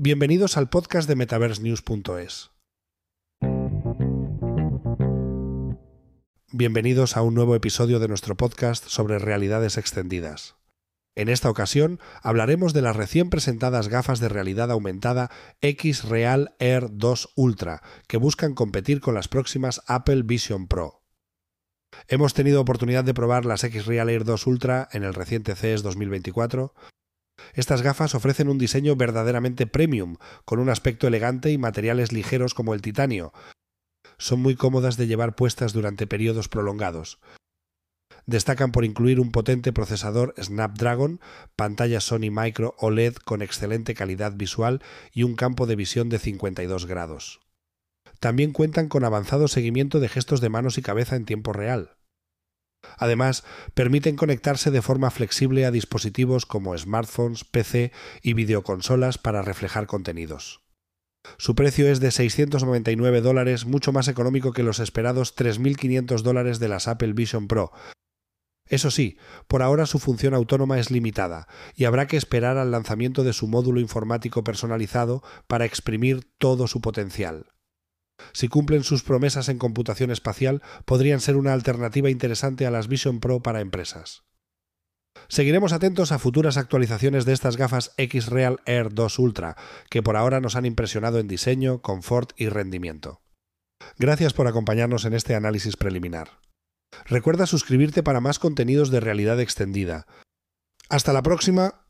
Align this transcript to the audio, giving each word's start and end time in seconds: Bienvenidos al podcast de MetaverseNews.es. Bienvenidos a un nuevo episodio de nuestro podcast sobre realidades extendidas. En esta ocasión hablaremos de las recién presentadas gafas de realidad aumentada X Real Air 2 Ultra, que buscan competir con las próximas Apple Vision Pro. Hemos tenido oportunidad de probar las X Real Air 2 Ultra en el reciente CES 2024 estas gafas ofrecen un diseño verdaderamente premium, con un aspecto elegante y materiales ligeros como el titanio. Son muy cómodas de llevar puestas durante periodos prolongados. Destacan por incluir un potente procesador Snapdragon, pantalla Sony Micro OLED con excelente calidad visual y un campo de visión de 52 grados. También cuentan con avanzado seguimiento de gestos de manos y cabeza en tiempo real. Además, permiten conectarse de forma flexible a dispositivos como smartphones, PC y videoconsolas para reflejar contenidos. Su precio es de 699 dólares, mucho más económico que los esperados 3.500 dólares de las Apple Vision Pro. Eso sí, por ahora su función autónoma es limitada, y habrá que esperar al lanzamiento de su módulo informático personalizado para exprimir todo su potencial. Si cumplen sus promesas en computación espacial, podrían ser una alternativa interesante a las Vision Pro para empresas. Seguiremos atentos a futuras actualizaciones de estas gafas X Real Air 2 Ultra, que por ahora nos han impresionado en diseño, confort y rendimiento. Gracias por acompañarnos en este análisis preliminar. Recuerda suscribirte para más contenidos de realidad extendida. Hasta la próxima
Bienvenidos 0.00 0.56
al 0.56 0.68
podcast 0.68 1.08
de 1.08 1.16
MetaverseNews.es. 1.16 2.52
Bienvenidos 6.52 7.16
a 7.16 7.22
un 7.22 7.34
nuevo 7.34 7.56
episodio 7.56 7.98
de 7.98 8.06
nuestro 8.06 8.36
podcast 8.36 8.86
sobre 8.86 9.18
realidades 9.18 9.76
extendidas. 9.76 10.54
En 11.16 11.28
esta 11.28 11.50
ocasión 11.50 11.98
hablaremos 12.22 12.74
de 12.74 12.82
las 12.82 12.94
recién 12.94 13.28
presentadas 13.28 13.88
gafas 13.88 14.20
de 14.20 14.28
realidad 14.28 14.70
aumentada 14.70 15.32
X 15.62 16.04
Real 16.04 16.54
Air 16.60 16.90
2 16.92 17.32
Ultra, 17.34 17.82
que 18.06 18.18
buscan 18.18 18.54
competir 18.54 19.00
con 19.00 19.16
las 19.16 19.26
próximas 19.26 19.82
Apple 19.88 20.22
Vision 20.22 20.68
Pro. 20.68 21.02
Hemos 22.06 22.34
tenido 22.34 22.60
oportunidad 22.60 23.02
de 23.02 23.14
probar 23.14 23.44
las 23.44 23.64
X 23.64 23.86
Real 23.86 24.08
Air 24.10 24.22
2 24.22 24.46
Ultra 24.46 24.88
en 24.92 25.02
el 25.02 25.12
reciente 25.12 25.56
CES 25.56 25.82
2024 25.82 26.72
estas 27.54 27.82
gafas 27.82 28.14
ofrecen 28.14 28.48
un 28.48 28.58
diseño 28.58 28.96
verdaderamente 28.96 29.66
premium, 29.66 30.16
con 30.44 30.58
un 30.58 30.68
aspecto 30.68 31.06
elegante 31.06 31.50
y 31.50 31.58
materiales 31.58 32.12
ligeros 32.12 32.54
como 32.54 32.74
el 32.74 32.82
titanio. 32.82 33.32
Son 34.18 34.40
muy 34.40 34.56
cómodas 34.56 34.96
de 34.96 35.06
llevar 35.06 35.36
puestas 35.36 35.72
durante 35.72 36.06
periodos 36.06 36.48
prolongados. 36.48 37.20
Destacan 38.26 38.72
por 38.72 38.84
incluir 38.84 39.20
un 39.20 39.30
potente 39.30 39.72
procesador 39.72 40.34
Snapdragon, 40.38 41.20
pantalla 41.56 42.00
Sony 42.00 42.30
Micro 42.30 42.74
OLED 42.78 43.14
con 43.14 43.40
excelente 43.40 43.94
calidad 43.94 44.34
visual 44.34 44.82
y 45.12 45.22
un 45.22 45.34
campo 45.34 45.66
de 45.66 45.76
visión 45.76 46.10
de 46.10 46.18
52 46.18 46.84
grados. 46.84 47.40
También 48.20 48.52
cuentan 48.52 48.88
con 48.88 49.04
avanzado 49.04 49.48
seguimiento 49.48 50.00
de 50.00 50.08
gestos 50.08 50.40
de 50.40 50.50
manos 50.50 50.76
y 50.76 50.82
cabeza 50.82 51.16
en 51.16 51.24
tiempo 51.24 51.52
real. 51.52 51.96
Además, 52.96 53.44
permiten 53.74 54.16
conectarse 54.16 54.70
de 54.70 54.82
forma 54.82 55.10
flexible 55.10 55.66
a 55.66 55.70
dispositivos 55.70 56.46
como 56.46 56.76
smartphones, 56.76 57.44
PC 57.44 57.92
y 58.22 58.32
videoconsolas 58.32 59.18
para 59.18 59.42
reflejar 59.42 59.86
contenidos. 59.86 60.62
Su 61.36 61.54
precio 61.54 61.90
es 61.90 62.00
de 62.00 62.10
699 62.10 63.20
dólares, 63.20 63.66
mucho 63.66 63.92
más 63.92 64.08
económico 64.08 64.52
que 64.52 64.62
los 64.62 64.80
esperados 64.80 65.36
3.500 65.36 66.22
dólares 66.22 66.58
de 66.58 66.68
las 66.68 66.88
Apple 66.88 67.12
Vision 67.12 67.48
Pro. 67.48 67.72
Eso 68.66 68.90
sí, 68.90 69.18
por 69.46 69.62
ahora 69.62 69.86
su 69.86 69.98
función 69.98 70.34
autónoma 70.34 70.78
es 70.78 70.90
limitada, 70.90 71.48
y 71.74 71.84
habrá 71.84 72.06
que 72.06 72.16
esperar 72.16 72.58
al 72.58 72.70
lanzamiento 72.70 73.24
de 73.24 73.32
su 73.32 73.48
módulo 73.48 73.80
informático 73.80 74.44
personalizado 74.44 75.22
para 75.46 75.64
exprimir 75.64 76.30
todo 76.38 76.66
su 76.66 76.80
potencial. 76.80 77.46
Si 78.32 78.48
cumplen 78.48 78.84
sus 78.84 79.02
promesas 79.02 79.48
en 79.48 79.58
computación 79.58 80.10
espacial, 80.10 80.62
podrían 80.84 81.20
ser 81.20 81.36
una 81.36 81.52
alternativa 81.52 82.10
interesante 82.10 82.66
a 82.66 82.70
las 82.70 82.88
Vision 82.88 83.20
Pro 83.20 83.40
para 83.40 83.60
empresas. 83.60 84.24
Seguiremos 85.28 85.72
atentos 85.72 86.12
a 86.12 86.18
futuras 86.18 86.56
actualizaciones 86.56 87.24
de 87.24 87.32
estas 87.32 87.56
gafas 87.56 87.92
X 87.96 88.26
Real 88.26 88.60
Air 88.66 88.94
2 88.94 89.18
Ultra, 89.18 89.56
que 89.90 90.02
por 90.02 90.16
ahora 90.16 90.40
nos 90.40 90.56
han 90.56 90.64
impresionado 90.64 91.18
en 91.18 91.28
diseño, 91.28 91.82
confort 91.82 92.32
y 92.36 92.48
rendimiento. 92.48 93.20
Gracias 93.98 94.32
por 94.32 94.46
acompañarnos 94.46 95.04
en 95.04 95.14
este 95.14 95.34
análisis 95.34 95.76
preliminar. 95.76 96.40
Recuerda 97.04 97.46
suscribirte 97.46 98.02
para 98.02 98.20
más 98.20 98.38
contenidos 98.38 98.90
de 98.90 99.00
realidad 99.00 99.40
extendida. 99.40 100.06
Hasta 100.88 101.12
la 101.12 101.22
próxima 101.22 101.87